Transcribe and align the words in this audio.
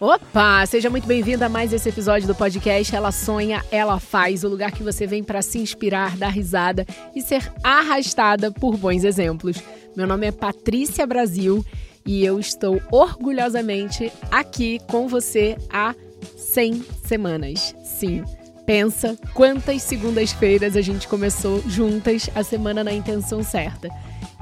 Opa! 0.00 0.64
Seja 0.64 0.88
muito 0.88 1.06
bem-vinda 1.06 1.44
a 1.44 1.48
mais 1.50 1.74
esse 1.74 1.86
episódio 1.86 2.26
do 2.26 2.34
podcast 2.34 2.96
Ela 2.96 3.12
Sonha, 3.12 3.62
Ela 3.70 4.00
Faz, 4.00 4.42
o 4.42 4.48
lugar 4.48 4.72
que 4.72 4.82
você 4.82 5.06
vem 5.06 5.22
para 5.22 5.42
se 5.42 5.58
inspirar, 5.58 6.16
dar 6.16 6.30
risada 6.30 6.86
e 7.14 7.20
ser 7.20 7.52
arrastada 7.62 8.50
por 8.50 8.78
bons 8.78 9.04
exemplos. 9.04 9.62
Meu 9.94 10.06
nome 10.06 10.26
é 10.26 10.32
Patrícia 10.32 11.06
Brasil 11.06 11.62
e 12.06 12.24
eu 12.24 12.40
estou 12.40 12.80
orgulhosamente 12.90 14.10
aqui 14.30 14.78
com 14.88 15.06
você 15.06 15.58
há 15.68 15.94
100 16.34 16.82
semanas. 17.04 17.76
Sim, 17.84 18.24
pensa 18.64 19.18
quantas 19.34 19.82
segundas-feiras 19.82 20.78
a 20.78 20.80
gente 20.80 21.06
começou 21.06 21.60
juntas 21.68 22.30
a 22.34 22.42
semana 22.42 22.82
na 22.82 22.92
intenção 22.94 23.42
certa. 23.42 23.90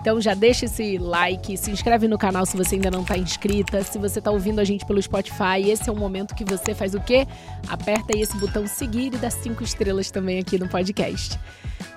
Então 0.01 0.21
já 0.21 0.35
deixa 0.35 0.67
esse 0.67 0.97
like, 0.99 1.57
se 1.57 1.71
inscreve 1.71 2.07
no 2.09 2.17
canal 2.17 2.47
se 2.47 2.57
você 2.57 2.77
ainda 2.77 2.91
não 2.91 3.03
está 3.03 3.17
inscrita. 3.17 3.83
Se 3.83 3.99
você 3.99 4.19
está 4.21 4.31
ouvindo 4.31 4.61
a 4.61 4.65
gente 4.65 4.85
pelo 4.87 5.01
Spotify, 5.03 5.69
esse 5.69 5.89
é 5.89 5.93
o 5.93 5.97
momento 5.97 6.35
que 6.35 6.45
você 6.45 6.75
faz 6.75 6.95
o 6.95 7.01
quê? 7.01 7.27
Aperta 7.69 8.15
aí 8.15 8.23
esse 8.23 8.37
botão 8.39 8.67
seguir 8.67 9.13
e 9.15 9.19
dá 9.19 9.31
cinco 9.31 9.63
estrelas 9.63 10.11
também 10.11 10.39
aqui 10.39 10.59
no 10.59 10.69
podcast. 10.69 11.39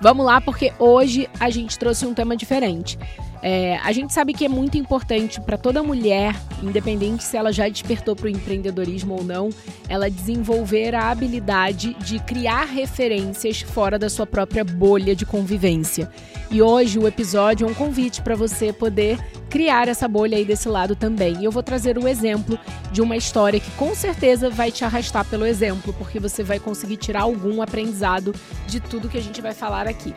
Vamos 0.00 0.26
lá, 0.26 0.40
porque 0.40 0.72
hoje 0.78 1.28
a 1.38 1.48
gente 1.48 1.78
trouxe 1.78 2.04
um 2.04 2.12
tema 2.12 2.36
diferente. 2.36 2.98
É, 3.42 3.76
a 3.78 3.90
gente 3.90 4.12
sabe 4.12 4.32
que 4.32 4.44
é 4.44 4.48
muito 4.48 4.78
importante 4.78 5.40
para 5.40 5.58
toda 5.58 5.82
mulher, 5.82 6.36
independente 6.62 7.24
se 7.24 7.36
ela 7.36 7.52
já 7.52 7.68
despertou 7.68 8.14
para 8.14 8.26
o 8.26 8.28
empreendedorismo 8.28 9.14
ou 9.14 9.24
não, 9.24 9.50
ela 9.88 10.08
desenvolver 10.08 10.94
a 10.94 11.10
habilidade 11.10 11.94
de 11.94 12.20
criar 12.20 12.64
referências 12.64 13.60
fora 13.60 13.98
da 13.98 14.08
sua 14.08 14.26
própria 14.26 14.62
bolha 14.62 15.16
de 15.16 15.26
convivência. 15.26 16.08
E 16.52 16.62
hoje 16.62 16.98
o 16.98 17.08
episódio 17.08 17.66
é 17.66 17.70
um 17.70 17.74
convite 17.74 18.22
para 18.22 18.36
você 18.36 18.72
poder 18.72 19.18
criar 19.50 19.88
essa 19.88 20.06
bolha 20.06 20.36
aí 20.36 20.44
desse 20.44 20.68
lado 20.68 20.94
também. 20.94 21.40
E 21.40 21.44
eu 21.44 21.50
vou 21.50 21.62
trazer 21.62 21.98
o 21.98 22.06
exemplo 22.06 22.58
de 22.92 23.02
uma 23.02 23.16
história 23.16 23.58
que 23.58 23.70
com 23.72 23.94
certeza 23.94 24.50
vai 24.50 24.70
te 24.70 24.84
arrastar 24.84 25.24
pelo 25.24 25.46
exemplo, 25.46 25.92
porque 25.94 26.20
você 26.20 26.42
vai 26.44 26.60
conseguir 26.60 26.98
tirar 26.98 27.22
algum 27.22 27.60
aprendizado 27.60 28.34
de 28.66 28.80
tudo 28.80 29.08
que 29.08 29.18
a 29.18 29.22
gente 29.22 29.40
vai 29.40 29.52
falar 29.52 29.88
aqui. 29.88 30.14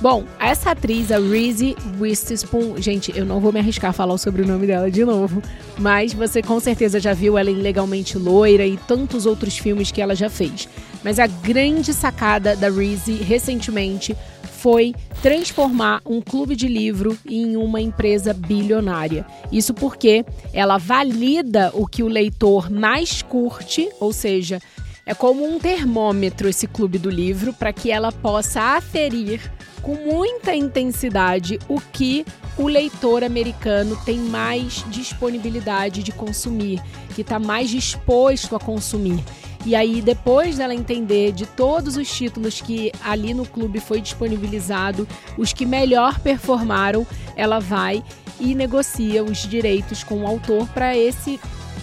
Bom, 0.00 0.24
essa 0.38 0.70
atriz, 0.70 1.10
a 1.10 1.18
Reese 1.18 1.76
Witherspoon, 1.98 2.80
gente, 2.80 3.12
eu 3.18 3.26
não 3.26 3.40
vou 3.40 3.52
me 3.52 3.58
arriscar 3.58 3.90
a 3.90 3.92
falar 3.92 4.14
o 4.14 4.18
sobrenome 4.18 4.64
dela 4.64 4.88
de 4.88 5.04
novo, 5.04 5.42
mas 5.76 6.12
você 6.12 6.40
com 6.40 6.60
certeza 6.60 7.00
já 7.00 7.12
viu 7.12 7.36
ela 7.36 7.50
em 7.50 7.56
Legalmente 7.56 8.16
Loira 8.16 8.64
e 8.64 8.76
tantos 8.76 9.26
outros 9.26 9.58
filmes 9.58 9.90
que 9.90 10.00
ela 10.00 10.14
já 10.14 10.30
fez. 10.30 10.68
Mas 11.02 11.18
a 11.18 11.26
grande 11.26 11.92
sacada 11.92 12.54
da 12.54 12.70
Reese 12.70 13.14
recentemente 13.14 14.16
foi 14.44 14.94
transformar 15.20 16.00
um 16.06 16.20
clube 16.20 16.54
de 16.54 16.68
livro 16.68 17.18
em 17.28 17.56
uma 17.56 17.80
empresa 17.80 18.32
bilionária. 18.32 19.26
Isso 19.50 19.74
porque 19.74 20.24
ela 20.52 20.78
valida 20.78 21.72
o 21.74 21.88
que 21.88 22.04
o 22.04 22.08
leitor 22.08 22.70
mais 22.70 23.20
curte, 23.20 23.88
ou 23.98 24.12
seja, 24.12 24.60
é 25.08 25.14
como 25.14 25.42
um 25.42 25.58
termômetro 25.58 26.50
esse 26.50 26.66
clube 26.66 26.98
do 26.98 27.08
livro 27.08 27.54
para 27.54 27.72
que 27.72 27.90
ela 27.90 28.12
possa 28.12 28.76
aferir 28.76 29.40
com 29.80 29.94
muita 29.94 30.54
intensidade 30.54 31.58
o 31.66 31.80
que 31.80 32.26
o 32.58 32.68
leitor 32.68 33.24
americano 33.24 33.98
tem 34.04 34.18
mais 34.18 34.84
disponibilidade 34.90 36.02
de 36.02 36.12
consumir, 36.12 36.82
que 37.14 37.22
está 37.22 37.38
mais 37.38 37.70
disposto 37.70 38.54
a 38.54 38.60
consumir. 38.60 39.24
E 39.64 39.74
aí, 39.74 40.02
depois 40.02 40.58
dela 40.58 40.74
entender 40.74 41.32
de 41.32 41.46
todos 41.46 41.96
os 41.96 42.06
títulos 42.10 42.60
que 42.60 42.92
ali 43.02 43.32
no 43.32 43.46
clube 43.46 43.80
foi 43.80 44.02
disponibilizado, 44.02 45.08
os 45.38 45.54
que 45.54 45.64
melhor 45.64 46.20
performaram, 46.20 47.06
ela 47.34 47.58
vai 47.58 48.04
e 48.38 48.54
negocia 48.54 49.24
os 49.24 49.38
direitos 49.38 50.04
com 50.04 50.22
o 50.22 50.26
autor 50.26 50.68
para 50.68 50.94
esse 50.94 51.40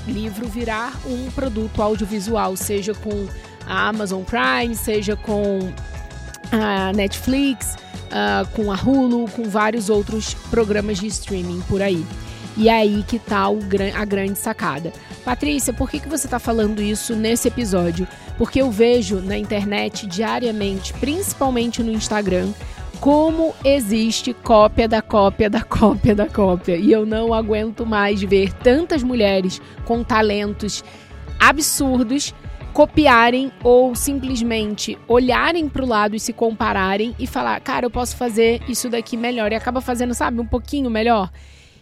livro 0.08 0.48
virar 0.48 0.94
um 1.06 1.30
produto 1.32 1.82
audiovisual, 1.82 2.56
seja 2.56 2.94
com 2.94 3.28
a 3.66 3.88
Amazon 3.88 4.24
Prime, 4.24 4.76
seja 4.76 5.16
com 5.16 5.72
a 6.52 6.94
Netflix, 6.94 7.76
uh, 8.06 8.48
com 8.52 8.72
a 8.72 8.76
Hulu, 8.76 9.30
com 9.32 9.50
vários 9.50 9.90
outros 9.90 10.34
programas 10.50 11.00
de 11.00 11.08
streaming 11.08 11.62
por 11.68 11.82
aí. 11.82 12.06
E 12.58 12.70
é 12.70 12.74
aí 12.74 13.04
que 13.06 13.20
tá 13.20 13.50
o, 13.50 13.60
a 13.94 14.06
grande 14.06 14.40
sacada. 14.40 14.94
Patrícia, 15.26 15.74
por 15.74 15.90
que, 15.90 16.00
que 16.00 16.08
você 16.08 16.28
está 16.28 16.40
falando 16.40 16.82
isso 16.82 17.16
nesse 17.16 17.48
episódio? 17.48 18.08
Porque 18.38 18.62
eu 18.62 18.72
vejo 18.72 19.20
na 19.20 19.38
internet 19.38 20.08
diariamente, 20.08 20.94
principalmente 20.94 21.84
no 21.84 21.92
Instagram, 21.92 22.52
como 23.06 23.54
existe 23.64 24.34
cópia 24.34 24.88
da 24.88 25.00
cópia 25.00 25.48
da 25.48 25.62
cópia 25.62 26.16
da 26.16 26.26
cópia. 26.26 26.76
E 26.76 26.92
eu 26.92 27.06
não 27.06 27.36
aguento 27.36 27.86
mais 27.86 28.20
ver 28.24 28.52
tantas 28.52 29.04
mulheres 29.04 29.62
com 29.86 30.04
talentos 30.04 30.84
absurdos 31.40 32.34
copiarem 32.74 33.52
ou 33.64 33.94
simplesmente 33.94 34.98
olharem 35.08 35.70
para 35.70 35.86
o 35.86 35.88
lado 35.88 36.16
e 36.16 36.20
se 36.20 36.34
compararem 36.34 37.16
e 37.20 37.28
falar, 37.28 37.62
cara, 37.62 37.86
eu 37.86 37.92
posso 37.92 38.18
fazer 38.18 38.60
isso 38.68 38.90
daqui 38.90 39.16
melhor 39.16 39.52
e 39.52 39.56
acaba 39.56 39.82
fazendo, 39.82 40.16
sabe, 40.16 40.42
um 40.42 40.48
pouquinho 40.48 40.90
melhor. 40.90 41.30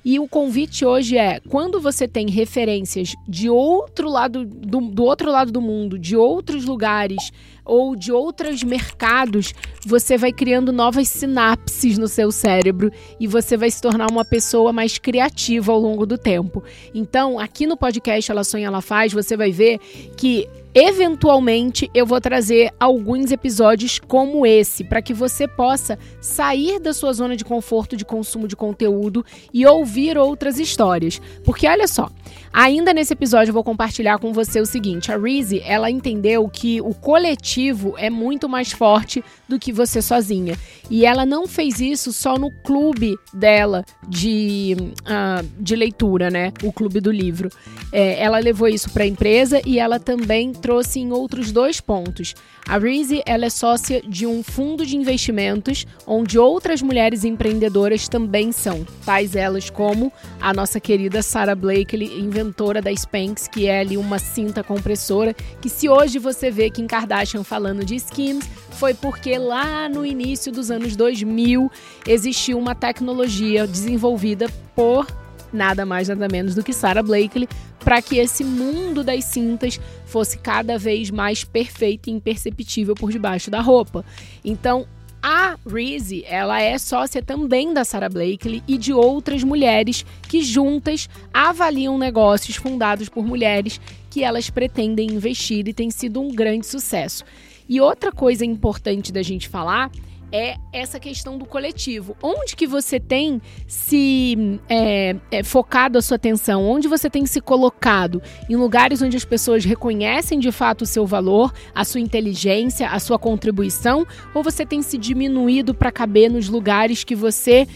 E 0.05 0.19
o 0.19 0.27
convite 0.27 0.83
hoje 0.83 1.17
é, 1.17 1.39
quando 1.47 1.79
você 1.79 2.07
tem 2.07 2.29
referências 2.29 3.15
de 3.27 3.49
outro 3.49 4.09
lado 4.09 4.45
do, 4.45 4.81
do 4.81 5.03
outro 5.03 5.31
lado 5.31 5.51
do 5.51 5.61
mundo, 5.61 5.97
de 5.97 6.17
outros 6.17 6.65
lugares 6.65 7.31
ou 7.63 7.95
de 7.95 8.11
outros 8.11 8.63
mercados, 8.63 9.53
você 9.85 10.17
vai 10.17 10.33
criando 10.33 10.73
novas 10.73 11.07
sinapses 11.07 11.97
no 11.97 12.09
seu 12.09 12.31
cérebro 12.31 12.91
e 13.19 13.27
você 13.27 13.55
vai 13.55 13.71
se 13.71 13.81
tornar 13.81 14.11
uma 14.11 14.25
pessoa 14.25 14.73
mais 14.73 14.97
criativa 14.97 15.71
ao 15.71 15.79
longo 15.79 16.05
do 16.05 16.17
tempo. 16.17 16.61
Então, 16.93 17.39
aqui 17.39 17.65
no 17.65 17.77
podcast 17.77 18.29
Ela 18.29 18.43
Sonha, 18.43 18.67
Ela 18.67 18.81
Faz, 18.81 19.13
você 19.13 19.37
vai 19.37 19.51
ver 19.51 19.79
que 20.17 20.47
Eventualmente, 20.75 21.87
eu 21.93 22.03
vou 22.03 22.19
trazer 22.19 22.73
alguns 22.79 23.31
episódios 23.31 23.99
como 23.99 24.43
esse, 24.43 24.83
para 24.83 25.03
que 25.03 25.13
você 25.13 25.47
possa 25.47 25.99
sair 26.19 26.79
da 26.79 26.93
sua 26.93 27.13
zona 27.13 27.37
de 27.37 27.45
conforto 27.45 27.95
de 27.95 28.03
consumo 28.03 28.47
de 28.47 28.55
conteúdo 28.55 29.23
e 29.53 29.67
ouvir 29.67 30.17
outras 30.17 30.57
histórias. 30.57 31.21
Porque 31.45 31.67
olha 31.67 31.87
só, 31.87 32.09
ainda 32.51 32.91
nesse 32.91 33.13
episódio 33.13 33.51
eu 33.51 33.53
vou 33.53 33.63
compartilhar 33.63 34.17
com 34.17 34.33
você 34.33 34.59
o 34.59 34.65
seguinte: 34.65 35.11
a 35.11 35.17
Reese, 35.17 35.61
ela 35.63 35.91
entendeu 35.91 36.49
que 36.49 36.81
o 36.81 36.95
coletivo 36.95 37.93
é 37.95 38.09
muito 38.09 38.49
mais 38.49 38.71
forte 38.71 39.23
do 39.47 39.59
que 39.59 39.71
você 39.71 40.01
sozinha. 40.01 40.57
E 40.89 41.05
ela 41.05 41.23
não 41.23 41.47
fez 41.47 41.79
isso 41.79 42.11
só 42.11 42.35
no 42.35 42.49
clube 42.63 43.15
dela 43.31 43.85
de, 44.07 44.75
uh, 45.01 45.47
de 45.59 45.75
leitura, 45.75 46.31
né? 46.31 46.51
O 46.63 46.73
clube 46.73 46.99
do 46.99 47.11
livro. 47.11 47.49
É, 47.91 48.19
ela 48.19 48.39
levou 48.39 48.67
isso 48.67 48.89
para 48.89 49.03
a 49.03 49.07
empresa 49.07 49.61
e 49.65 49.77
ela 49.77 49.99
também 49.99 50.51
trouxe 50.63 51.01
em 51.01 51.11
outros 51.11 51.51
dois 51.51 51.81
pontos. 51.81 52.33
A 52.65 52.77
Reese 52.77 53.21
ela 53.25 53.45
é 53.45 53.49
sócia 53.49 54.01
de 54.01 54.25
um 54.25 54.41
fundo 54.41 54.85
de 54.85 54.95
investimentos 54.95 55.85
onde 56.07 56.39
outras 56.39 56.81
mulheres 56.81 57.25
empreendedoras 57.25 58.07
também 58.07 58.53
são, 58.53 58.87
tais 59.05 59.35
elas 59.35 59.69
como 59.69 60.09
a 60.39 60.53
nossa 60.53 60.79
querida 60.79 61.21
Sarah 61.21 61.53
Blakely, 61.53 62.17
inventora 62.17 62.81
da 62.81 62.89
Spanx, 62.93 63.45
que 63.49 63.67
é 63.67 63.81
ali 63.81 63.97
uma 63.97 64.17
cinta 64.17 64.63
compressora, 64.63 65.33
que 65.61 65.67
se 65.67 65.89
hoje 65.89 66.17
você 66.17 66.49
vê 66.49 66.69
Kim 66.69 66.87
Kardashian 66.87 67.43
falando 67.43 67.83
de 67.83 67.95
Skims, 67.95 68.49
foi 68.71 68.93
porque 68.93 69.37
lá 69.37 69.89
no 69.89 70.05
início 70.05 70.49
dos 70.49 70.71
anos 70.71 70.95
2000 70.95 71.69
existiu 72.07 72.57
uma 72.57 72.73
tecnologia 72.73 73.67
desenvolvida 73.67 74.47
por 74.73 75.05
nada 75.53 75.85
mais 75.85 76.07
nada 76.09 76.27
menos 76.27 76.55
do 76.55 76.63
que 76.63 76.73
Sarah 76.73 77.03
Blakely 77.03 77.47
para 77.79 78.01
que 78.01 78.17
esse 78.17 78.43
mundo 78.43 79.03
das 79.03 79.25
cintas 79.25 79.79
fosse 80.05 80.37
cada 80.37 80.77
vez 80.77 81.09
mais 81.11 81.43
perfeito 81.43 82.09
e 82.09 82.13
imperceptível 82.13 82.95
por 82.95 83.11
debaixo 83.11 83.51
da 83.51 83.61
roupa. 83.61 84.05
Então, 84.43 84.87
a 85.21 85.57
Reese, 85.65 86.25
ela 86.27 86.61
é 86.61 86.77
sócia 86.77 87.21
também 87.21 87.73
da 87.73 87.85
Sarah 87.85 88.09
Blakely 88.09 88.61
e 88.67 88.77
de 88.77 88.91
outras 88.91 89.41
mulheres 89.41 90.05
que 90.27 90.43
juntas 90.43 91.09
avaliam 91.33 91.97
negócios 91.97 92.57
fundados 92.57 93.07
por 93.07 93.25
mulheres 93.25 93.79
que 94.09 94.21
elas 94.21 94.49
pretendem 94.49 95.11
investir 95.11 95.65
e 95.65 95.73
tem 95.73 95.89
sido 95.89 96.19
um 96.19 96.35
grande 96.35 96.67
sucesso. 96.67 97.23
E 97.69 97.79
outra 97.79 98.11
coisa 98.11 98.45
importante 98.45 99.13
da 99.13 99.23
gente 99.23 99.47
falar 99.47 99.89
é 100.33 100.57
essa 100.73 100.99
questão 100.99 101.37
do 101.37 101.45
coletivo. 101.45 102.17
Onde 102.21 102.55
que 102.55 102.65
você 102.65 102.99
tem 102.99 103.39
se 103.67 104.59
é, 104.67 105.15
é, 105.29 105.43
focado 105.43 105.99
a 105.99 106.01
sua 106.01 106.15
atenção? 106.15 106.65
Onde 106.65 106.87
você 106.87 107.07
tem 107.07 107.23
se 107.27 107.39
colocado? 107.39 108.19
Em 108.49 108.55
lugares 108.55 109.03
onde 109.03 109.15
as 109.15 109.23
pessoas 109.23 109.63
reconhecem 109.63 110.39
de 110.39 110.51
fato 110.51 110.81
o 110.81 110.87
seu 110.87 111.05
valor, 111.05 111.53
a 111.75 111.85
sua 111.85 112.01
inteligência, 112.01 112.89
a 112.89 112.99
sua 112.99 113.19
contribuição? 113.19 114.07
Ou 114.33 114.41
você 114.41 114.65
tem 114.65 114.81
se 114.81 114.97
diminuído 114.97 115.75
para 115.75 115.91
caber 115.91 116.31
nos 116.31 116.49
lugares 116.49 117.03
que 117.03 117.15
você 117.15 117.67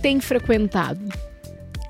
tem 0.00 0.20
frequentado? 0.20 1.04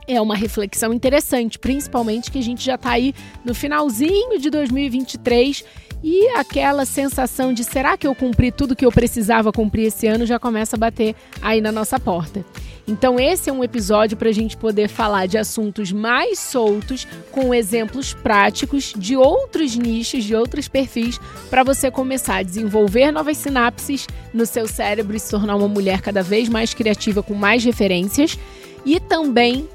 é 0.06 0.20
uma 0.20 0.36
reflexão 0.36 0.92
interessante, 0.92 1.58
principalmente 1.58 2.30
que 2.30 2.38
a 2.38 2.42
gente 2.42 2.62
já 2.62 2.74
está 2.74 2.90
aí 2.90 3.14
no 3.44 3.54
finalzinho 3.54 4.38
de 4.38 4.50
2023 4.50 5.64
e 6.06 6.28
aquela 6.36 6.84
sensação 6.84 7.50
de 7.50 7.64
será 7.64 7.96
que 7.96 8.06
eu 8.06 8.14
cumpri 8.14 8.52
tudo 8.52 8.76
que 8.76 8.84
eu 8.84 8.92
precisava 8.92 9.50
cumprir 9.50 9.86
esse 9.86 10.06
ano 10.06 10.26
já 10.26 10.38
começa 10.38 10.76
a 10.76 10.78
bater 10.78 11.14
aí 11.40 11.62
na 11.62 11.72
nossa 11.72 11.98
porta. 11.98 12.44
Então, 12.86 13.18
esse 13.18 13.48
é 13.48 13.52
um 13.54 13.64
episódio 13.64 14.14
para 14.14 14.28
a 14.28 14.32
gente 14.32 14.54
poder 14.54 14.88
falar 14.88 15.24
de 15.24 15.38
assuntos 15.38 15.90
mais 15.90 16.38
soltos, 16.38 17.08
com 17.32 17.54
exemplos 17.54 18.12
práticos 18.12 18.92
de 18.94 19.16
outros 19.16 19.74
nichos, 19.74 20.24
de 20.24 20.34
outros 20.36 20.68
perfis, 20.68 21.18
para 21.48 21.64
você 21.64 21.90
começar 21.90 22.36
a 22.36 22.42
desenvolver 22.42 23.10
novas 23.10 23.38
sinapses 23.38 24.06
no 24.34 24.44
seu 24.44 24.68
cérebro 24.68 25.16
e 25.16 25.20
se 25.20 25.30
tornar 25.30 25.56
uma 25.56 25.68
mulher 25.68 26.02
cada 26.02 26.22
vez 26.22 26.50
mais 26.50 26.74
criativa, 26.74 27.22
com 27.22 27.32
mais 27.32 27.64
referências, 27.64 28.38
e 28.84 29.00
também 29.00 29.66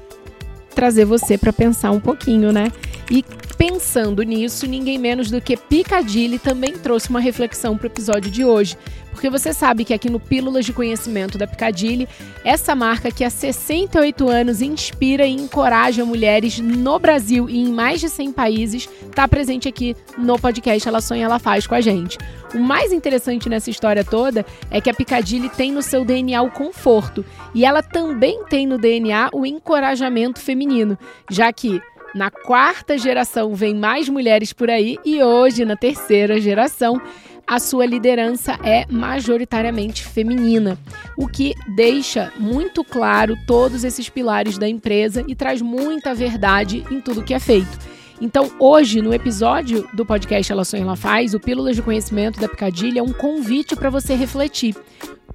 trazer 0.76 1.04
você 1.04 1.36
para 1.36 1.52
pensar 1.52 1.90
um 1.90 1.98
pouquinho, 1.98 2.52
né? 2.52 2.70
E 3.10 3.24
pensando 3.60 4.22
nisso, 4.22 4.66
ninguém 4.66 4.96
menos 4.96 5.30
do 5.30 5.38
que 5.38 5.54
Picadilly 5.54 6.38
também 6.38 6.78
trouxe 6.78 7.10
uma 7.10 7.20
reflexão 7.20 7.76
para 7.76 7.84
o 7.84 7.90
episódio 7.90 8.30
de 8.30 8.42
hoje. 8.42 8.74
Porque 9.10 9.28
você 9.28 9.52
sabe 9.52 9.84
que 9.84 9.92
aqui 9.92 10.08
no 10.08 10.18
Pílulas 10.18 10.64
de 10.64 10.72
Conhecimento 10.72 11.36
da 11.36 11.46
Picadilly, 11.46 12.08
essa 12.42 12.74
marca 12.74 13.10
que 13.10 13.22
há 13.22 13.28
68 13.28 14.30
anos 14.30 14.62
inspira 14.62 15.26
e 15.26 15.32
encoraja 15.32 16.06
mulheres 16.06 16.58
no 16.58 16.98
Brasil 16.98 17.50
e 17.50 17.58
em 17.58 17.70
mais 17.70 18.00
de 18.00 18.08
100 18.08 18.32
países, 18.32 18.88
está 19.02 19.28
presente 19.28 19.68
aqui 19.68 19.94
no 20.16 20.38
podcast 20.38 20.88
Ela 20.88 21.02
Sonha, 21.02 21.26
Ela 21.26 21.38
Faz 21.38 21.66
com 21.66 21.74
a 21.74 21.82
gente. 21.82 22.16
O 22.54 22.58
mais 22.58 22.94
interessante 22.94 23.46
nessa 23.46 23.68
história 23.68 24.02
toda 24.02 24.46
é 24.70 24.80
que 24.80 24.88
a 24.88 24.94
Picadilly 24.94 25.50
tem 25.50 25.70
no 25.70 25.82
seu 25.82 26.02
DNA 26.02 26.40
o 26.40 26.50
conforto 26.50 27.22
e 27.54 27.66
ela 27.66 27.82
também 27.82 28.42
tem 28.44 28.66
no 28.66 28.78
DNA 28.78 29.28
o 29.34 29.44
encorajamento 29.44 30.40
feminino, 30.40 30.98
já 31.28 31.52
que 31.52 31.82
na 32.14 32.30
quarta 32.30 32.98
geração 32.98 33.54
vem 33.54 33.74
mais 33.74 34.08
mulheres 34.08 34.52
por 34.52 34.68
aí 34.68 34.98
e 35.04 35.22
hoje, 35.22 35.64
na 35.64 35.76
terceira 35.76 36.40
geração, 36.40 37.00
a 37.46 37.58
sua 37.58 37.84
liderança 37.84 38.58
é 38.64 38.86
majoritariamente 38.88 40.04
feminina, 40.04 40.78
o 41.16 41.26
que 41.26 41.54
deixa 41.74 42.32
muito 42.38 42.84
claro 42.84 43.36
todos 43.46 43.82
esses 43.82 44.08
pilares 44.08 44.56
da 44.56 44.68
empresa 44.68 45.24
e 45.26 45.34
traz 45.34 45.60
muita 45.60 46.14
verdade 46.14 46.84
em 46.90 47.00
tudo 47.00 47.24
que 47.24 47.34
é 47.34 47.40
feito. 47.40 47.78
Então, 48.20 48.50
hoje, 48.58 49.00
no 49.00 49.14
episódio 49.14 49.88
do 49.94 50.04
podcast 50.04 50.52
Ela 50.52 50.64
Sonha 50.64 50.82
Ela 50.82 50.94
Faz, 50.94 51.32
o 51.32 51.40
Pílulas 51.40 51.74
de 51.74 51.82
Conhecimento 51.82 52.38
da 52.38 52.48
Picadilha 52.48 53.00
é 53.00 53.02
um 53.02 53.12
convite 53.12 53.74
para 53.74 53.88
você 53.88 54.14
refletir. 54.14 54.76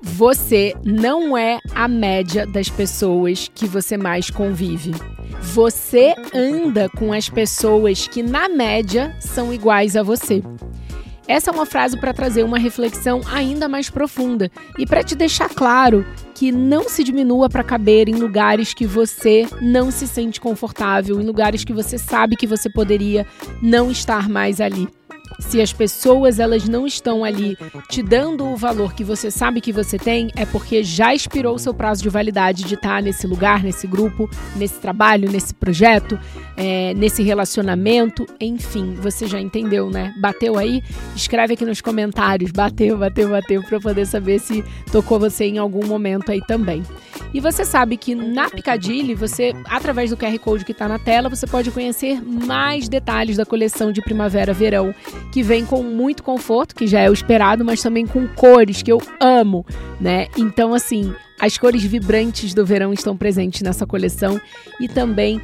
Você 0.07 0.73
não 0.85 1.35
é 1.35 1.59
a 1.73 1.87
média 1.87 2.45
das 2.45 2.69
pessoas 2.69 3.49
que 3.53 3.67
você 3.67 3.97
mais 3.97 4.29
convive. 4.29 4.91
Você 5.41 6.13
anda 6.33 6.87
com 6.87 7.11
as 7.11 7.27
pessoas 7.27 8.07
que, 8.07 8.21
na 8.21 8.47
média, 8.47 9.13
são 9.19 9.51
iguais 9.51 9.95
a 9.95 10.03
você. 10.03 10.43
Essa 11.27 11.49
é 11.49 11.53
uma 11.53 11.65
frase 11.65 11.99
para 11.99 12.13
trazer 12.13 12.43
uma 12.43 12.59
reflexão 12.59 13.21
ainda 13.33 13.67
mais 13.67 13.89
profunda 13.89 14.49
e 14.77 14.85
para 14.85 15.03
te 15.03 15.15
deixar 15.15 15.49
claro 15.49 16.05
que 16.35 16.51
não 16.51 16.87
se 16.87 17.03
diminua 17.03 17.49
para 17.49 17.63
caber 17.63 18.07
em 18.07 18.13
lugares 18.13 18.75
que 18.75 18.85
você 18.85 19.47
não 19.59 19.89
se 19.89 20.07
sente 20.07 20.39
confortável, 20.39 21.19
em 21.19 21.25
lugares 21.25 21.63
que 21.63 21.73
você 21.73 21.97
sabe 21.97 22.35
que 22.35 22.45
você 22.45 22.69
poderia 22.69 23.25
não 23.59 23.89
estar 23.89 24.29
mais 24.29 24.61
ali. 24.61 24.87
Se 25.39 25.61
as 25.61 25.73
pessoas 25.73 26.39
elas 26.39 26.67
não 26.67 26.87
estão 26.87 27.23
ali 27.23 27.57
te 27.89 28.01
dando 28.01 28.45
o 28.45 28.55
valor 28.55 28.93
que 28.93 29.03
você 29.03 29.29
sabe 29.29 29.61
que 29.61 29.71
você 29.71 29.97
tem, 29.97 30.31
é 30.35 30.45
porque 30.45 30.83
já 30.83 31.13
expirou 31.13 31.55
o 31.55 31.59
seu 31.59 31.73
prazo 31.73 32.01
de 32.01 32.09
validade 32.09 32.63
de 32.63 32.75
estar 32.75 33.01
nesse 33.01 33.27
lugar, 33.27 33.63
nesse 33.63 33.87
grupo, 33.87 34.29
nesse 34.55 34.79
trabalho, 34.79 35.31
nesse 35.31 35.53
projeto, 35.53 36.19
é, 36.57 36.93
nesse 36.93 37.23
relacionamento, 37.23 38.25
enfim, 38.39 38.95
você 38.95 39.27
já 39.27 39.39
entendeu, 39.39 39.89
né? 39.89 40.13
Bateu 40.19 40.57
aí? 40.57 40.81
Escreve 41.15 41.53
aqui 41.53 41.65
nos 41.65 41.81
comentários, 41.81 42.51
bateu, 42.51 42.97
bateu, 42.97 43.29
bateu, 43.29 43.63
para 43.63 43.79
poder 43.79 44.05
saber 44.05 44.39
se 44.39 44.63
tocou 44.91 45.19
você 45.19 45.45
em 45.45 45.57
algum 45.57 45.85
momento 45.85 46.31
aí 46.31 46.41
também. 46.45 46.83
E 47.33 47.39
você 47.39 47.65
sabe 47.65 47.97
que 47.97 48.15
na 48.15 48.49
Picadilly, 48.49 49.13
você, 49.13 49.53
através 49.65 50.09
do 50.09 50.17
QR 50.17 50.37
Code 50.39 50.63
que 50.63 50.71
está 50.71 50.87
na 50.87 50.97
tela, 50.97 51.29
você 51.29 51.45
pode 51.45 51.69
conhecer 51.71 52.21
mais 52.21 52.87
detalhes 52.87 53.37
da 53.37 53.45
coleção 53.45 53.91
de 53.91 54.01
primavera-verão, 54.01 54.95
que 55.31 55.43
vem 55.43 55.65
com 55.65 55.83
muito 55.83 56.23
conforto, 56.23 56.73
que 56.73 56.87
já 56.87 57.01
é 57.01 57.09
o 57.09 57.13
esperado, 57.13 57.65
mas 57.65 57.81
também 57.81 58.07
com 58.07 58.27
cores 58.27 58.81
que 58.81 58.91
eu 58.91 59.01
amo, 59.19 59.65
né? 59.99 60.27
Então, 60.37 60.73
assim, 60.73 61.13
as 61.39 61.57
cores 61.57 61.83
vibrantes 61.83 62.53
do 62.53 62.65
verão 62.65 62.93
estão 62.93 63.17
presentes 63.17 63.61
nessa 63.61 63.85
coleção 63.85 64.39
e 64.79 64.87
também 64.87 65.41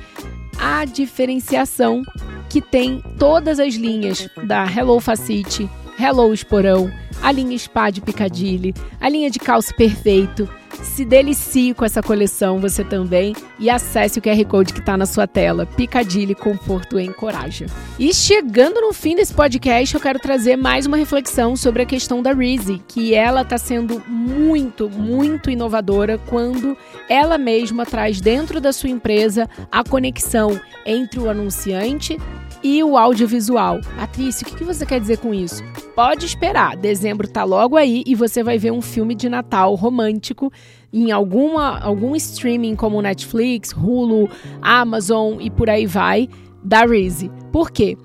a 0.58 0.86
diferenciação 0.86 2.04
que 2.50 2.62
tem 2.62 3.04
todas 3.18 3.60
as 3.60 3.74
linhas 3.76 4.30
da 4.44 4.66
Hello 4.66 5.00
Facite, 5.00 5.70
Hello 6.00 6.34
Esporão, 6.34 6.92
a 7.22 7.32
linha 7.32 7.58
Spa 7.58 7.90
de 7.90 8.02
Picadilly, 8.02 8.74
a 9.00 9.10
linha 9.10 9.30
de 9.30 9.40
calço 9.40 9.74
perfeito, 9.76 10.48
se 10.84 11.06
delicie 11.06 11.74
com 11.74 11.86
essa 11.86 12.02
coleção 12.02 12.60
você 12.60 12.84
também 12.84 13.36
e 13.60 13.70
acesse 13.70 14.20
o 14.20 14.22
QR 14.22 14.44
Code 14.46 14.74
que 14.74 14.80
está 14.80 14.98
na 14.98 15.06
sua 15.06 15.28
tela. 15.28 15.66
Picadilly, 15.66 16.36
conforto 16.36 17.00
e 17.00 17.06
encoraja. 17.06 17.66
E 17.98 18.14
chegando 18.14 18.82
no 18.82 18.94
fim 18.94 19.16
desse 19.16 19.34
podcast, 19.34 19.94
eu 19.94 20.02
quero 20.02 20.20
trazer 20.20 20.56
mais 20.56 20.86
uma 20.86 20.98
reflexão 20.98 21.56
sobre 21.56 21.84
a 21.84 21.86
questão 21.86 22.22
da 22.22 22.34
Reezy, 22.34 22.82
que 22.88 23.14
ela 23.14 23.42
está 23.42 23.58
sendo 23.58 24.02
muito, 24.08 24.90
muito 24.90 25.50
inovadora 25.50 26.18
quando 26.18 26.78
ela 27.08 27.38
mesma 27.38 27.86
traz 27.86 28.20
dentro 28.20 28.60
da 28.60 28.74
sua 28.74 28.90
empresa 28.90 29.50
a 29.72 29.84
conexão 29.84 30.60
entre 30.86 31.20
o 31.20 31.30
anunciante 31.30 32.18
e 32.64 32.84
o 32.84 32.98
audiovisual. 32.98 33.80
Patrícia, 33.98 34.48
o 34.48 34.56
que 34.56 34.64
você 34.64 34.86
quer 34.86 35.00
dizer 35.00 35.18
com 35.18 35.34
isso? 35.34 35.64
Pode 35.96 36.26
esperar, 36.26 36.76
dezembro 36.76 37.28
tá 37.28 37.44
logo 37.44 37.76
aí 37.76 38.04
e 38.06 38.16
você 38.16 38.44
vai 38.44 38.58
ver 38.58 38.72
um 38.72 38.82
filme 38.82 39.16
de 39.16 39.30
Natal 39.30 39.76
romântico 39.76 40.52
em 40.92 41.12
alguma, 41.12 41.80
algum 41.80 42.16
streaming 42.16 42.76
como 42.76 43.02
Netflix, 43.02 43.72
Hulu, 43.72 44.30
Amazon 44.62 45.38
e 45.40 45.50
por 45.50 45.70
aí 45.70 45.86
vai, 45.86 46.28
da 46.64 46.86
Reezy. 46.86 47.32
Por 47.52 47.72
quê? 47.72 47.98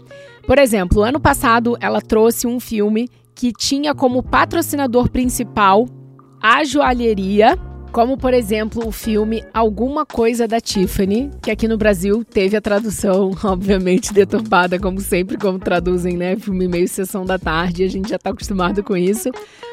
Por 0.47 0.58
exemplo, 0.58 1.03
ano 1.03 1.20
passado 1.20 1.76
ela 1.81 2.00
trouxe 2.00 2.47
um 2.47 2.61
filme 2.61 3.08
que 3.35 3.53
tinha 3.53 3.94
como 3.94 4.23
patrocinador 4.23 5.11
principal 5.11 5.87
a 6.41 6.64
joalheria 6.64 7.58
como, 7.96 8.19
por 8.19 8.34
exemplo, 8.34 8.87
o 8.87 8.93
filme 8.93 9.43
Alguma 9.54 10.04
Coisa 10.04 10.46
da 10.46 10.60
Tiffany, 10.60 11.31
que 11.40 11.50
aqui 11.50 11.66
no 11.66 11.78
Brasil 11.78 12.22
teve 12.22 12.54
a 12.54 12.60
tradução, 12.60 13.31
obviamente, 13.43 14.12
deturpada, 14.12 14.78
como 14.78 15.00
sempre, 15.00 15.38
como 15.38 15.58
traduzem, 15.58 16.14
né? 16.14 16.37
Filme 16.37 16.69
meio 16.69 16.87
sessão 16.88 17.25
da 17.25 17.38
tarde, 17.38 17.84
a 17.84 17.88
gente 17.88 18.10
já 18.10 18.19
tá 18.19 18.28
acostumado 18.28 18.84
com 18.84 18.98
isso. 18.98 19.31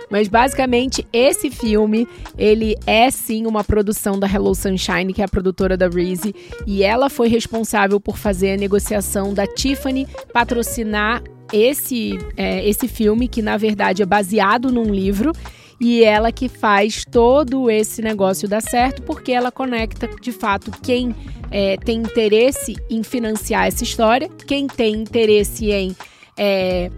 Mas 0.09 0.29
basicamente 0.29 1.05
esse 1.11 1.51
filme, 1.51 2.07
ele 2.37 2.77
é 2.87 3.11
sim 3.11 3.45
uma 3.45 3.61
produção 3.61 4.17
da 4.17 4.25
Hello 4.25 4.55
Sunshine, 4.55 5.11
que 5.11 5.21
é 5.21 5.25
a 5.25 5.27
produtora 5.27 5.75
da 5.75 5.89
Reezy, 5.89 6.33
e 6.65 6.81
ela 6.81 7.09
foi 7.09 7.27
responsável 7.27 7.99
por 7.99 8.17
fazer 8.17 8.53
a 8.53 8.57
negociação 8.57 9.33
da 9.33 9.45
Tiffany 9.45 10.07
patrocinar 10.31 11.21
esse, 11.51 12.17
é, 12.37 12.65
esse 12.65 12.87
filme, 12.87 13.27
que 13.27 13.41
na 13.41 13.57
verdade 13.57 14.01
é 14.01 14.05
baseado 14.05 14.71
num 14.71 14.93
livro 14.93 15.33
e 15.79 16.03
ela 16.03 16.31
que 16.31 16.47
faz 16.47 17.03
todo 17.09 17.69
esse 17.69 18.01
negócio 18.01 18.47
dar 18.47 18.61
certo, 18.61 19.01
porque 19.03 19.31
ela 19.31 19.51
conecta 19.51 20.07
de 20.21 20.31
fato 20.31 20.71
quem 20.81 21.15
é, 21.51 21.77
tem 21.77 21.99
interesse 21.99 22.75
em 22.89 23.03
financiar 23.03 23.67
essa 23.67 23.83
história, 23.83 24.29
quem 24.47 24.67
tem 24.67 24.95
interesse 24.95 25.71
em 25.71 25.95
é, 26.37 26.89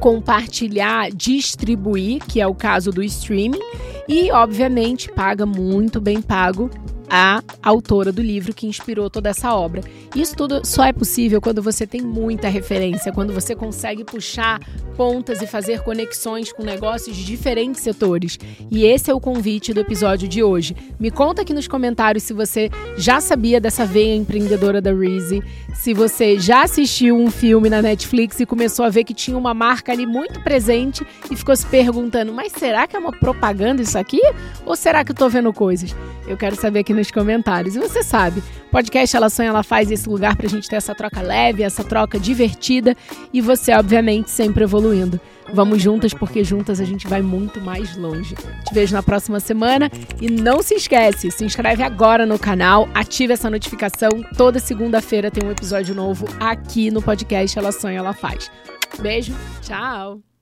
compartilhar, 0.00 1.10
distribuir, 1.10 2.24
que 2.26 2.40
é 2.40 2.46
o 2.46 2.54
caso 2.54 2.90
do 2.90 3.02
streaming, 3.02 3.60
e 4.08 4.30
obviamente 4.32 5.10
paga 5.10 5.44
muito 5.44 6.00
bem 6.00 6.22
pago 6.22 6.70
a 7.10 7.42
autora 7.62 8.12
do 8.12 8.20
livro 8.20 8.54
que 8.54 8.66
inspirou 8.66 9.08
toda 9.08 9.30
essa 9.30 9.54
obra. 9.54 9.82
Isso 10.14 10.36
tudo 10.36 10.60
só 10.64 10.84
é 10.84 10.92
possível 10.92 11.40
quando 11.40 11.62
você 11.62 11.86
tem 11.86 12.02
muita 12.02 12.48
referência, 12.48 13.12
quando 13.12 13.32
você 13.32 13.54
consegue 13.54 14.04
puxar 14.04 14.60
pontas 14.98 15.40
e 15.40 15.46
fazer 15.46 15.80
conexões 15.84 16.52
com 16.52 16.64
negócios 16.64 17.16
de 17.16 17.24
diferentes 17.24 17.80
setores. 17.80 18.36
E 18.68 18.84
esse 18.84 19.08
é 19.08 19.14
o 19.14 19.20
convite 19.20 19.72
do 19.72 19.78
episódio 19.78 20.26
de 20.26 20.42
hoje. 20.42 20.74
Me 20.98 21.08
conta 21.08 21.42
aqui 21.42 21.54
nos 21.54 21.68
comentários 21.68 22.24
se 22.24 22.32
você 22.32 22.68
já 22.96 23.20
sabia 23.20 23.60
dessa 23.60 23.86
veia 23.86 24.16
empreendedora 24.16 24.80
da 24.80 24.92
Reezy, 24.92 25.40
se 25.72 25.94
você 25.94 26.36
já 26.40 26.64
assistiu 26.64 27.16
um 27.16 27.30
filme 27.30 27.70
na 27.70 27.80
Netflix 27.80 28.40
e 28.40 28.46
começou 28.46 28.84
a 28.84 28.88
ver 28.88 29.04
que 29.04 29.14
tinha 29.14 29.38
uma 29.38 29.54
marca 29.54 29.92
ali 29.92 30.04
muito 30.04 30.40
presente 30.42 31.06
e 31.30 31.36
ficou 31.36 31.54
se 31.54 31.66
perguntando: 31.66 32.32
mas 32.32 32.50
será 32.50 32.88
que 32.88 32.96
é 32.96 32.98
uma 32.98 33.12
propaganda 33.12 33.80
isso 33.80 33.96
aqui? 33.96 34.20
Ou 34.66 34.74
será 34.74 35.04
que 35.04 35.12
eu 35.12 35.16
tô 35.16 35.28
vendo 35.28 35.52
coisas? 35.52 35.94
Eu 36.28 36.36
quero 36.36 36.54
saber 36.54 36.80
aqui 36.80 36.92
nos 36.92 37.10
comentários. 37.10 37.74
E 37.74 37.78
você 37.78 38.02
sabe, 38.02 38.42
podcast 38.70 39.16
Ela 39.16 39.30
Sonha, 39.30 39.48
ela 39.48 39.62
faz 39.62 39.90
esse 39.90 40.08
lugar 40.08 40.36
pra 40.36 40.48
gente 40.48 40.68
ter 40.68 40.76
essa 40.76 40.94
troca 40.94 41.22
leve, 41.22 41.62
essa 41.62 41.82
troca 41.82 42.18
divertida 42.20 42.96
e 43.32 43.40
você, 43.40 43.72
obviamente, 43.72 44.30
sempre 44.30 44.64
evoluindo. 44.64 45.20
Vamos 45.52 45.80
juntas, 45.80 46.12
porque 46.12 46.44
juntas 46.44 46.80
a 46.80 46.84
gente 46.84 47.08
vai 47.08 47.22
muito 47.22 47.60
mais 47.60 47.96
longe. 47.96 48.34
Te 48.34 48.74
vejo 48.74 48.94
na 48.94 49.02
próxima 49.02 49.40
semana 49.40 49.90
e 50.20 50.30
não 50.30 50.62
se 50.62 50.74
esquece, 50.74 51.30
se 51.30 51.44
inscreve 51.44 51.82
agora 51.82 52.26
no 52.26 52.38
canal, 52.38 52.88
ative 52.94 53.32
essa 53.32 53.48
notificação. 53.48 54.10
Toda 54.36 54.58
segunda-feira 54.58 55.30
tem 55.30 55.48
um 55.48 55.50
episódio 55.50 55.94
novo 55.94 56.26
aqui 56.38 56.90
no 56.90 57.00
podcast 57.00 57.58
Ela 57.58 57.72
Sonha, 57.72 57.98
Ela 57.98 58.12
Faz. 58.12 58.50
Beijo, 59.00 59.34
tchau! 59.62 60.27